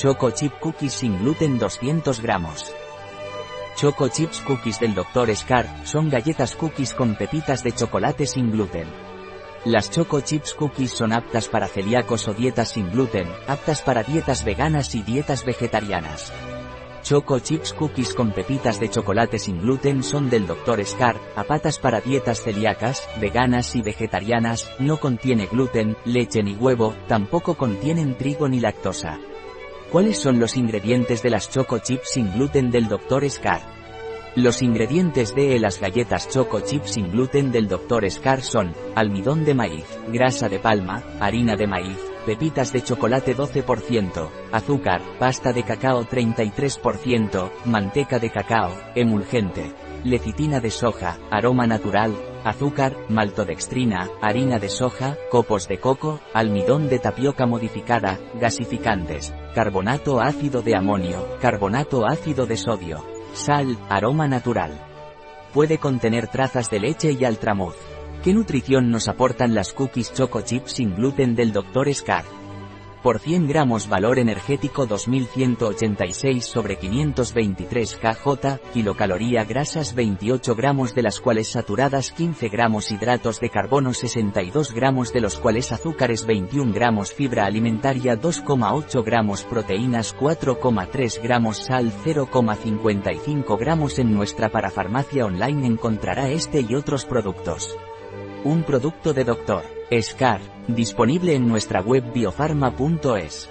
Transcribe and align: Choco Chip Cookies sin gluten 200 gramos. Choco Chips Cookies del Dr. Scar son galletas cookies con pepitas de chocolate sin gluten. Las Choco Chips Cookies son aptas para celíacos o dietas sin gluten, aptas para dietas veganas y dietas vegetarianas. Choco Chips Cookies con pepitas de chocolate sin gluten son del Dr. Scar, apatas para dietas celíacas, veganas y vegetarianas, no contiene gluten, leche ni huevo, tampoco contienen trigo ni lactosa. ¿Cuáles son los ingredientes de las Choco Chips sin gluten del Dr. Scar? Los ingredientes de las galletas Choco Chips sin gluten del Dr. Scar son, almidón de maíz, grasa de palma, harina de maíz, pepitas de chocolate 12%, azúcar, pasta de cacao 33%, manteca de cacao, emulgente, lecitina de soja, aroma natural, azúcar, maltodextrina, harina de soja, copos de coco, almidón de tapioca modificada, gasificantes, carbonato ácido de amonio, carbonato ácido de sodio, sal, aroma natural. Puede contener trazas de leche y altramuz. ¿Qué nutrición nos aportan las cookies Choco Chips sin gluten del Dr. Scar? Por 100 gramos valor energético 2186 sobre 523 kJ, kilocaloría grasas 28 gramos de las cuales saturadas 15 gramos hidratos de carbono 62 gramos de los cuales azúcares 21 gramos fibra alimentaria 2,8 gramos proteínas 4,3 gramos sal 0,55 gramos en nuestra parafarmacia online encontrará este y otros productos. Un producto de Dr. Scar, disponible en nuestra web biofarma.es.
Choco 0.00 0.30
Chip 0.30 0.54
Cookies 0.60 0.94
sin 0.94 1.18
gluten 1.18 1.58
200 1.58 2.22
gramos. 2.22 2.74
Choco 3.76 4.08
Chips 4.08 4.40
Cookies 4.40 4.80
del 4.80 4.94
Dr. 4.94 5.36
Scar 5.36 5.66
son 5.84 6.08
galletas 6.08 6.56
cookies 6.56 6.94
con 6.94 7.16
pepitas 7.16 7.62
de 7.62 7.72
chocolate 7.72 8.24
sin 8.24 8.50
gluten. 8.50 8.88
Las 9.66 9.90
Choco 9.90 10.22
Chips 10.22 10.54
Cookies 10.54 10.92
son 10.92 11.12
aptas 11.12 11.48
para 11.48 11.68
celíacos 11.68 12.28
o 12.28 12.32
dietas 12.32 12.70
sin 12.70 12.90
gluten, 12.90 13.28
aptas 13.46 13.82
para 13.82 14.02
dietas 14.02 14.42
veganas 14.42 14.94
y 14.94 15.02
dietas 15.02 15.44
vegetarianas. 15.44 16.32
Choco 17.02 17.38
Chips 17.38 17.74
Cookies 17.74 18.14
con 18.14 18.32
pepitas 18.32 18.80
de 18.80 18.88
chocolate 18.88 19.38
sin 19.38 19.60
gluten 19.60 20.02
son 20.02 20.30
del 20.30 20.46
Dr. 20.46 20.82
Scar, 20.86 21.16
apatas 21.36 21.78
para 21.78 22.00
dietas 22.00 22.42
celíacas, 22.42 23.06
veganas 23.20 23.76
y 23.76 23.82
vegetarianas, 23.82 24.66
no 24.78 24.96
contiene 24.96 25.44
gluten, 25.44 25.94
leche 26.06 26.42
ni 26.42 26.54
huevo, 26.54 26.94
tampoco 27.06 27.58
contienen 27.58 28.16
trigo 28.16 28.48
ni 28.48 28.60
lactosa. 28.60 29.20
¿Cuáles 29.90 30.18
son 30.18 30.38
los 30.38 30.56
ingredientes 30.56 31.20
de 31.20 31.30
las 31.30 31.50
Choco 31.50 31.78
Chips 31.78 32.10
sin 32.10 32.32
gluten 32.32 32.70
del 32.70 32.86
Dr. 32.86 33.28
Scar? 33.28 33.60
Los 34.36 34.62
ingredientes 34.62 35.34
de 35.34 35.58
las 35.58 35.80
galletas 35.80 36.28
Choco 36.28 36.60
Chips 36.60 36.92
sin 36.92 37.10
gluten 37.10 37.50
del 37.50 37.66
Dr. 37.66 38.08
Scar 38.08 38.40
son, 38.40 38.72
almidón 38.94 39.44
de 39.44 39.54
maíz, 39.54 39.84
grasa 40.12 40.48
de 40.48 40.60
palma, 40.60 41.02
harina 41.18 41.56
de 41.56 41.66
maíz, 41.66 41.98
pepitas 42.24 42.72
de 42.72 42.84
chocolate 42.84 43.36
12%, 43.36 44.28
azúcar, 44.52 45.02
pasta 45.18 45.52
de 45.52 45.64
cacao 45.64 46.04
33%, 46.04 47.50
manteca 47.64 48.20
de 48.20 48.30
cacao, 48.30 48.70
emulgente, 48.94 49.74
lecitina 50.04 50.60
de 50.60 50.70
soja, 50.70 51.18
aroma 51.32 51.66
natural, 51.66 52.14
azúcar, 52.44 52.96
maltodextrina, 53.08 54.08
harina 54.20 54.58
de 54.58 54.68
soja, 54.68 55.16
copos 55.30 55.68
de 55.68 55.78
coco, 55.78 56.20
almidón 56.32 56.88
de 56.88 56.98
tapioca 56.98 57.46
modificada, 57.46 58.18
gasificantes, 58.40 59.32
carbonato 59.54 60.20
ácido 60.20 60.62
de 60.62 60.76
amonio, 60.76 61.26
carbonato 61.40 62.06
ácido 62.06 62.46
de 62.46 62.56
sodio, 62.56 63.04
sal, 63.32 63.78
aroma 63.88 64.28
natural. 64.28 64.72
Puede 65.52 65.78
contener 65.78 66.28
trazas 66.28 66.70
de 66.70 66.80
leche 66.80 67.12
y 67.12 67.24
altramuz. 67.24 67.76
¿Qué 68.22 68.32
nutrición 68.34 68.90
nos 68.90 69.08
aportan 69.08 69.54
las 69.54 69.72
cookies 69.72 70.12
Choco 70.12 70.42
Chips 70.42 70.72
sin 70.72 70.94
gluten 70.94 71.34
del 71.34 71.52
Dr. 71.52 71.92
Scar? 71.94 72.39
Por 73.02 73.18
100 73.18 73.48
gramos 73.48 73.88
valor 73.88 74.18
energético 74.18 74.84
2186 74.84 76.44
sobre 76.44 76.76
523 76.76 77.96
kJ, 77.96 78.60
kilocaloría 78.74 79.44
grasas 79.44 79.94
28 79.94 80.54
gramos 80.54 80.94
de 80.94 81.02
las 81.02 81.18
cuales 81.18 81.48
saturadas 81.48 82.10
15 82.10 82.50
gramos 82.50 82.90
hidratos 82.90 83.40
de 83.40 83.48
carbono 83.48 83.94
62 83.94 84.74
gramos 84.74 85.14
de 85.14 85.22
los 85.22 85.38
cuales 85.38 85.72
azúcares 85.72 86.26
21 86.26 86.74
gramos 86.74 87.10
fibra 87.10 87.46
alimentaria 87.46 88.20
2,8 88.20 89.02
gramos 89.02 89.44
proteínas 89.44 90.14
4,3 90.14 91.22
gramos 91.22 91.56
sal 91.56 91.90
0,55 92.04 93.58
gramos 93.58 93.98
en 93.98 94.12
nuestra 94.12 94.50
parafarmacia 94.50 95.24
online 95.24 95.66
encontrará 95.66 96.28
este 96.28 96.60
y 96.60 96.74
otros 96.74 97.06
productos. 97.06 97.78
Un 98.42 98.62
producto 98.62 99.12
de 99.12 99.24
Dr. 99.24 99.64
Scar, 100.00 100.40
disponible 100.66 101.34
en 101.34 101.46
nuestra 101.46 101.82
web 101.82 102.10
biofarma.es. 102.14 103.50